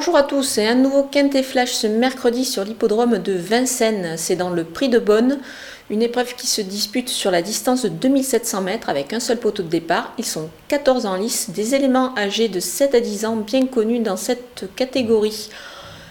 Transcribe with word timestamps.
Bonjour 0.00 0.16
à 0.16 0.22
tous 0.22 0.56
et 0.56 0.66
un 0.66 0.76
nouveau 0.76 1.02
Quintet 1.02 1.42
Flash 1.42 1.72
ce 1.72 1.86
mercredi 1.86 2.46
sur 2.46 2.64
l'hippodrome 2.64 3.18
de 3.18 3.34
Vincennes. 3.34 4.14
C'est 4.16 4.34
dans 4.34 4.48
le 4.48 4.64
Prix 4.64 4.88
de 4.88 4.98
Bonne, 4.98 5.40
une 5.90 6.00
épreuve 6.00 6.34
qui 6.36 6.46
se 6.46 6.62
dispute 6.62 7.10
sur 7.10 7.30
la 7.30 7.42
distance 7.42 7.82
de 7.82 7.90
2700 7.90 8.62
mètres 8.62 8.88
avec 8.88 9.12
un 9.12 9.20
seul 9.20 9.36
poteau 9.36 9.62
de 9.62 9.68
départ. 9.68 10.14
Ils 10.16 10.24
sont 10.24 10.48
14 10.68 11.04
en 11.04 11.16
lice, 11.16 11.50
des 11.50 11.74
éléments 11.74 12.16
âgés 12.16 12.48
de 12.48 12.60
7 12.60 12.94
à 12.94 13.00
10 13.00 13.26
ans 13.26 13.36
bien 13.36 13.66
connus 13.66 13.98
dans 13.98 14.16
cette 14.16 14.74
catégorie. 14.74 15.50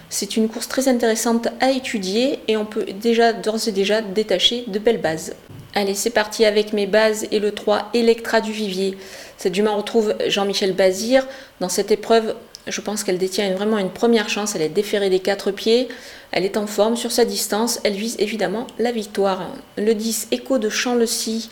C'est 0.08 0.36
une 0.36 0.48
course 0.48 0.68
très 0.68 0.86
intéressante 0.86 1.48
à 1.58 1.72
étudier 1.72 2.38
et 2.46 2.56
on 2.56 2.66
peut 2.66 2.86
déjà 3.02 3.32
d'ores 3.32 3.66
et 3.66 3.72
déjà 3.72 4.02
détacher 4.02 4.66
de 4.68 4.78
belles 4.78 5.00
bases. 5.00 5.34
Allez, 5.74 5.94
c'est 5.94 6.10
parti 6.10 6.44
avec 6.44 6.72
mes 6.72 6.86
bases 6.86 7.26
et 7.32 7.40
le 7.40 7.50
3 7.50 7.90
Electra 7.94 8.40
du 8.40 8.52
Vivier. 8.52 8.96
Cette 9.36 9.54
jument 9.54 9.76
retrouve 9.76 10.14
Jean-Michel 10.28 10.74
Bazir. 10.74 11.26
Dans 11.60 11.68
cette 11.68 11.90
épreuve, 11.90 12.34
je 12.70 12.80
pense 12.80 13.04
qu'elle 13.04 13.18
détient 13.18 13.52
vraiment 13.54 13.78
une 13.78 13.90
première 13.90 14.28
chance. 14.28 14.54
Elle 14.54 14.62
est 14.62 14.68
déférée 14.68 15.10
des 15.10 15.20
quatre 15.20 15.50
pieds. 15.50 15.88
Elle 16.32 16.44
est 16.44 16.56
en 16.56 16.66
forme 16.66 16.96
sur 16.96 17.12
sa 17.12 17.24
distance. 17.24 17.80
Elle 17.84 17.94
vise 17.94 18.16
évidemment 18.18 18.66
la 18.78 18.92
victoire. 18.92 19.50
Le 19.76 19.94
10, 19.94 20.28
Echo 20.30 20.58
de 20.58 20.68
Champ-le-Cy, 20.68 21.50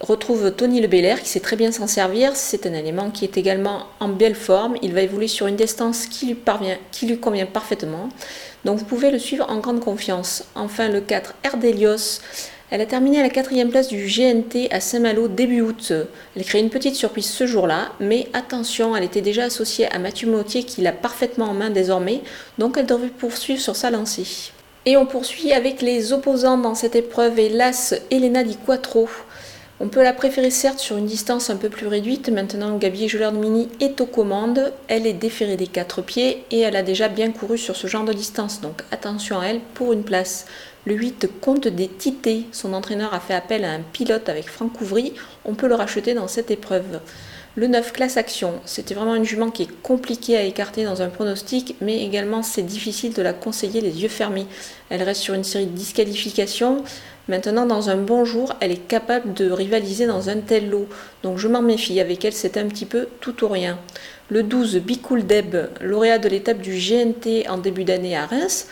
retrouve 0.00 0.50
Tony 0.52 0.80
Le 0.80 0.88
Bellaire 0.88 1.20
qui 1.22 1.28
sait 1.28 1.40
très 1.40 1.56
bien 1.56 1.72
s'en 1.72 1.86
servir. 1.86 2.34
C'est 2.34 2.66
un 2.66 2.74
élément 2.74 3.10
qui 3.10 3.24
est 3.24 3.36
également 3.36 3.86
en 4.00 4.08
belle 4.08 4.34
forme. 4.34 4.76
Il 4.82 4.92
va 4.92 5.02
évoluer 5.02 5.28
sur 5.28 5.46
une 5.46 5.56
distance 5.56 6.06
qui 6.06 6.26
lui, 6.26 6.36
qui 6.90 7.06
lui 7.06 7.18
convient 7.18 7.46
parfaitement. 7.46 8.08
Donc 8.64 8.78
vous 8.78 8.84
pouvez 8.84 9.10
le 9.10 9.18
suivre 9.18 9.46
en 9.48 9.58
grande 9.58 9.80
confiance. 9.80 10.44
Enfin, 10.54 10.88
le 10.88 11.00
4, 11.00 11.34
Erdelios. 11.44 12.20
Elle 12.70 12.82
a 12.82 12.86
terminé 12.86 13.18
à 13.18 13.22
la 13.24 13.30
quatrième 13.30 13.70
place 13.70 13.88
du 13.88 14.06
GNT 14.06 14.68
à 14.70 14.78
Saint-Malo 14.78 15.26
début 15.26 15.60
août. 15.60 15.92
Elle 16.36 16.44
crée 16.44 16.60
une 16.60 16.70
petite 16.70 16.94
surprise 16.94 17.28
ce 17.28 17.44
jour-là, 17.44 17.90
mais 17.98 18.28
attention, 18.32 18.94
elle 18.94 19.02
était 19.02 19.22
déjà 19.22 19.44
associée 19.44 19.92
à 19.92 19.98
Mathieu 19.98 20.30
Mautier 20.30 20.62
qui 20.62 20.80
l'a 20.80 20.92
parfaitement 20.92 21.46
en 21.46 21.54
main 21.54 21.70
désormais, 21.70 22.20
donc 22.58 22.76
elle 22.78 22.86
devrait 22.86 23.08
poursuivre 23.08 23.60
sur 23.60 23.74
sa 23.74 23.90
lancée. 23.90 24.52
Et 24.86 24.96
on 24.96 25.04
poursuit 25.04 25.52
avec 25.52 25.82
les 25.82 26.12
opposants 26.12 26.58
dans 26.58 26.76
cette 26.76 26.94
épreuve, 26.94 27.40
hélas, 27.40 27.94
Elena 28.12 28.44
Di 28.44 28.56
Quattro. 28.56 29.08
On 29.82 29.88
peut 29.88 30.02
la 30.02 30.12
préférer 30.12 30.50
certes 30.50 30.78
sur 30.78 30.98
une 30.98 31.06
distance 31.06 31.48
un 31.48 31.56
peu 31.56 31.70
plus 31.70 31.86
réduite. 31.86 32.28
Maintenant, 32.28 32.76
Gabi 32.76 33.06
de 33.06 33.30
Mini 33.30 33.70
est 33.80 34.02
aux 34.02 34.06
commandes. 34.06 34.74
Elle 34.88 35.06
est 35.06 35.14
déférée 35.14 35.56
des 35.56 35.68
quatre 35.68 36.02
pieds 36.02 36.44
et 36.50 36.60
elle 36.60 36.76
a 36.76 36.82
déjà 36.82 37.08
bien 37.08 37.32
couru 37.32 37.56
sur 37.56 37.74
ce 37.74 37.86
genre 37.86 38.04
de 38.04 38.12
distance. 38.12 38.60
Donc 38.60 38.82
attention 38.90 39.40
à 39.40 39.46
elle 39.46 39.60
pour 39.72 39.94
une 39.94 40.02
place. 40.02 40.44
Le 40.84 40.94
8 40.94 41.28
compte 41.40 41.66
des 41.66 41.88
tités. 41.88 42.44
Son 42.52 42.74
entraîneur 42.74 43.14
a 43.14 43.20
fait 43.20 43.32
appel 43.32 43.64
à 43.64 43.72
un 43.72 43.80
pilote 43.80 44.28
avec 44.28 44.50
Franck 44.50 44.74
Couvry. 44.74 45.14
On 45.46 45.54
peut 45.54 45.66
le 45.66 45.76
racheter 45.76 46.12
dans 46.12 46.28
cette 46.28 46.50
épreuve. 46.50 47.00
Le 47.60 47.66
9, 47.66 47.92
classe 47.92 48.16
action. 48.16 48.54
C'était 48.64 48.94
vraiment 48.94 49.14
une 49.14 49.26
jument 49.26 49.50
qui 49.50 49.64
est 49.64 49.82
compliquée 49.82 50.34
à 50.34 50.44
écarter 50.44 50.84
dans 50.84 51.02
un 51.02 51.10
pronostic, 51.10 51.76
mais 51.82 52.02
également 52.02 52.42
c'est 52.42 52.62
difficile 52.62 53.12
de 53.12 53.20
la 53.20 53.34
conseiller 53.34 53.82
les 53.82 54.00
yeux 54.00 54.08
fermés. 54.08 54.46
Elle 54.88 55.02
reste 55.02 55.20
sur 55.20 55.34
une 55.34 55.44
série 55.44 55.66
de 55.66 55.76
disqualifications. 55.76 56.82
Maintenant, 57.28 57.66
dans 57.66 57.90
un 57.90 57.98
bon 57.98 58.24
jour, 58.24 58.54
elle 58.60 58.72
est 58.72 58.88
capable 58.88 59.34
de 59.34 59.50
rivaliser 59.50 60.06
dans 60.06 60.30
un 60.30 60.38
tel 60.38 60.70
lot. 60.70 60.88
Donc 61.22 61.36
je 61.36 61.48
m'en 61.48 61.60
méfie. 61.60 62.00
Avec 62.00 62.24
elle, 62.24 62.32
c'est 62.32 62.56
un 62.56 62.66
petit 62.66 62.86
peu 62.86 63.08
tout 63.20 63.44
ou 63.44 63.48
rien. 63.48 63.78
Le 64.30 64.42
12, 64.42 64.78
Bikoul 64.78 65.26
Deb, 65.26 65.54
lauréat 65.82 66.16
de 66.16 66.30
l'étape 66.30 66.62
du 66.62 66.72
GNT 66.78 67.46
en 67.50 67.58
début 67.58 67.84
d'année 67.84 68.16
à 68.16 68.24
Reims. 68.24 68.68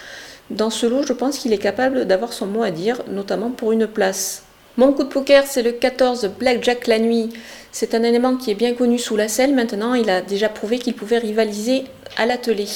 Dans 0.48 0.70
ce 0.70 0.86
lot, 0.86 1.02
je 1.02 1.12
pense 1.12 1.36
qu'il 1.36 1.52
est 1.52 1.58
capable 1.58 2.06
d'avoir 2.06 2.32
son 2.32 2.46
mot 2.46 2.62
à 2.62 2.70
dire, 2.70 3.02
notamment 3.10 3.50
pour 3.50 3.72
une 3.72 3.86
place. 3.86 4.44
Mon 4.78 4.92
coup 4.92 5.02
de 5.02 5.08
poker, 5.08 5.42
c'est 5.44 5.64
le 5.64 5.72
14 5.72 6.30
Blackjack 6.38 6.86
la 6.86 7.00
nuit. 7.00 7.30
C'est 7.72 7.96
un 7.96 8.04
élément 8.04 8.36
qui 8.36 8.52
est 8.52 8.54
bien 8.54 8.74
connu 8.74 8.96
sous 8.96 9.16
la 9.16 9.26
selle. 9.26 9.52
Maintenant, 9.52 9.94
il 9.94 10.08
a 10.08 10.20
déjà 10.20 10.48
prouvé 10.48 10.78
qu'il 10.78 10.94
pouvait 10.94 11.18
rivaliser 11.18 11.82
à 12.16 12.26
l'atelier. 12.26 12.68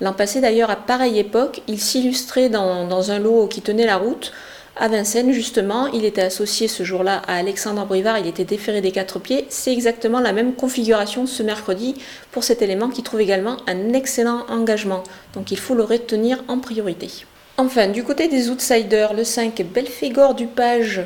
L'an 0.00 0.14
passé, 0.14 0.40
d'ailleurs, 0.40 0.70
à 0.70 0.76
pareille 0.76 1.18
époque, 1.18 1.60
il 1.68 1.78
s'illustrait 1.78 2.48
dans, 2.48 3.10
un 3.10 3.18
lot 3.18 3.46
qui 3.46 3.60
tenait 3.60 3.84
la 3.84 3.98
route. 3.98 4.32
À 4.78 4.88
Vincennes, 4.88 5.32
justement, 5.32 5.86
il 5.88 6.06
était 6.06 6.22
associé 6.22 6.66
ce 6.66 6.82
jour-là 6.82 7.20
à 7.28 7.36
Alexandre 7.36 7.84
Brivard, 7.84 8.18
il 8.18 8.26
était 8.26 8.46
déféré 8.46 8.80
des 8.80 8.90
quatre 8.90 9.18
pieds. 9.18 9.44
C'est 9.50 9.70
exactement 9.74 10.20
la 10.20 10.32
même 10.32 10.54
configuration 10.54 11.26
ce 11.26 11.42
mercredi 11.42 11.94
pour 12.32 12.42
cet 12.42 12.62
élément 12.62 12.88
qui 12.88 13.02
trouve 13.02 13.20
également 13.20 13.58
un 13.66 13.92
excellent 13.92 14.46
engagement. 14.48 15.04
Donc 15.34 15.50
il 15.50 15.58
faut 15.58 15.74
le 15.74 15.84
retenir 15.84 16.42
en 16.48 16.58
priorité. 16.58 17.10
Enfin, 17.58 17.88
du 17.88 18.02
côté 18.02 18.28
des 18.28 18.48
outsiders, 18.48 19.12
le 19.12 19.22
5 19.24 19.62
Belphégor 19.72 20.34
du 20.34 20.46
Page 20.46 21.02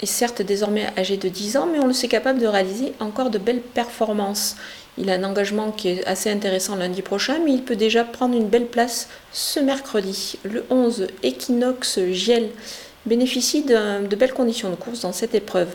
est 0.00 0.06
certes 0.06 0.42
désormais 0.42 0.86
âgé 0.96 1.16
de 1.16 1.28
10 1.28 1.56
ans, 1.56 1.66
mais 1.70 1.78
on 1.78 1.86
le 1.86 1.92
sait 1.92 2.08
capable 2.08 2.38
de 2.38 2.46
réaliser 2.46 2.92
encore 3.00 3.30
de 3.30 3.38
belles 3.38 3.60
performances. 3.60 4.56
Il 4.98 5.10
a 5.10 5.14
un 5.14 5.24
engagement 5.24 5.72
qui 5.72 5.88
est 5.88 6.06
assez 6.06 6.30
intéressant 6.30 6.76
lundi 6.76 7.02
prochain, 7.02 7.38
mais 7.44 7.52
il 7.52 7.62
peut 7.62 7.76
déjà 7.76 8.04
prendre 8.04 8.36
une 8.36 8.48
belle 8.48 8.66
place 8.66 9.08
ce 9.32 9.60
mercredi. 9.60 10.38
Le 10.42 10.64
11 10.70 11.08
Equinox 11.22 12.00
Giel 12.12 12.48
bénéficie 13.04 13.62
de, 13.62 14.14
belles 14.16 14.32
conditions 14.32 14.70
de 14.70 14.74
course 14.74 15.00
dans 15.00 15.12
cette 15.12 15.34
épreuve. 15.34 15.68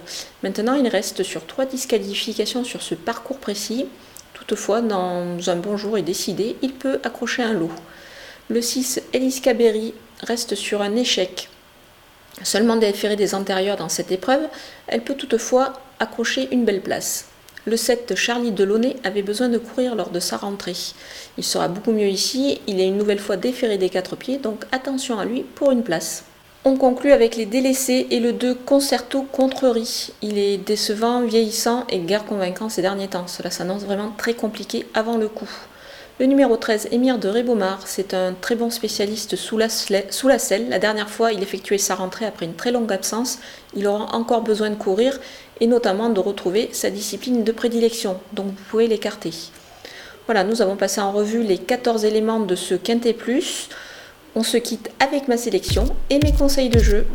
Maintenant, 0.44 0.74
il 0.74 0.88
reste 0.88 1.24
sur 1.24 1.46
trois 1.46 1.66
disqualifications 1.66 2.64
sur 2.64 2.82
ce 2.82 2.96
parcours 2.96 3.38
précis. 3.38 3.86
Toutefois, 4.34 4.82
dans 4.82 5.38
un 5.50 5.56
bon 5.56 5.78
jour 5.78 5.98
et 5.98 6.02
décidé, 6.02 6.58
il 6.62 6.74
peut 6.74 7.00
accrocher 7.04 7.44
un 7.44 7.54
lot. 7.54 7.72
Le 8.50 8.62
6, 8.62 9.02
Eliska 9.14 9.54
Berry, 9.54 9.94
reste 10.24 10.56
sur 10.56 10.82
un 10.82 10.96
échec. 10.96 11.51
Seulement 12.44 12.76
déférée 12.76 13.16
des 13.16 13.36
antérieurs 13.36 13.78
dans 13.78 13.90
cette 13.90 14.12
épreuve, 14.12 14.42
elle 14.88 15.02
peut 15.02 15.16
toutefois 15.16 15.74
accrocher 16.00 16.48
une 16.52 16.66
belle 16.66 16.82
place. 16.82 17.26
Le 17.66 17.78
7, 17.78 18.16
Charlie 18.16 18.52
Delaunay, 18.52 18.96
avait 19.04 19.22
besoin 19.22 19.48
de 19.48 19.60
courir 19.60 19.94
lors 19.96 20.10
de 20.10 20.20
sa 20.20 20.38
rentrée. 20.38 20.76
Il 21.38 21.44
sera 21.44 21.68
beaucoup 21.68 21.92
mieux 21.92 22.08
ici, 22.08 22.60
il 22.66 22.80
est 22.80 22.88
une 22.88 22.98
nouvelle 22.98 23.20
fois 23.20 23.38
déféré 23.38 23.78
des 23.78 23.90
quatre 23.90 24.16
pieds, 24.16 24.38
donc 24.38 24.66
attention 24.72 25.20
à 25.20 25.26
lui 25.26 25.44
pour 25.44 25.72
une 25.72 25.84
place. 25.84 26.24
On 26.64 26.76
conclut 26.76 27.12
avec 27.12 27.36
les 27.36 27.46
délaissés 27.46 28.08
et 28.12 28.20
le 28.20 28.34
2 28.34 28.54
Concerto 28.54 29.24
Contrerie. 29.24 30.12
Il 30.22 30.38
est 30.38 30.58
décevant, 30.58 31.24
vieillissant 31.24 31.86
et 31.90 31.98
guère 32.00 32.26
convaincant 32.26 32.70
ces 32.70 32.84
derniers 32.84 33.08
temps. 33.08 33.28
Cela 33.28 33.50
s'annonce 33.50 33.84
vraiment 33.84 34.14
très 34.16 34.36
compliqué 34.36 34.86
avant 34.94 35.18
le 35.18 35.28
coup. 35.28 35.50
Le 36.20 36.28
numéro 36.28 36.56
13, 36.56 36.90
Émir 36.92 37.18
de 37.18 37.28
Rébomar, 37.28 37.88
c'est 37.88 38.14
un 38.14 38.34
très 38.34 38.56
bon 38.56 38.70
spécialiste 38.70 39.36
sous 39.36 39.58
la, 39.58 39.70
selle. 39.70 40.70
La 40.70 40.78
dernière 40.78 41.10
fois, 41.10 41.32
il 41.32 41.42
effectuait 41.42 41.80
sa 41.80 41.96
rentrée 41.96 42.26
après 42.26 42.46
une 42.46 42.54
très 42.54 42.72
longue 42.72 42.92
absence. 42.94 43.40
Il 43.76 43.88
aura 43.88 44.16
encore 44.16 44.42
besoin 44.42 44.70
de 44.70 44.76
courir 44.76 45.20
et 45.60 45.68
notamment 45.68 46.10
de 46.10 46.20
retrouver 46.20 46.70
sa 46.74 46.92
discipline 46.92 47.44
de 47.44 47.52
prédilection. 47.52 48.20
Donc 48.34 48.48
vous 48.48 48.64
pouvez 48.70 48.88
l'écarter. 48.88 49.32
Voilà, 50.28 50.44
nous 50.44 50.62
avons 50.62 50.76
passé 50.76 51.02
en 51.02 51.12
revue 51.12 51.44
les 51.44 51.58
14 51.58 52.06
éléments 52.06 52.40
de 52.40 52.56
ce 52.56 52.76
Quintet 52.76 53.14
Plus. 53.14 53.70
On 54.36 54.44
se 54.44 54.58
quitte 54.58 54.92
avec 55.00 55.28
ma 55.28 55.38
sélection 55.38 55.86
et 56.10 56.20
mes 56.20 56.34
conseils 56.34 56.70
de 56.70 56.80
jeu. 56.80 57.06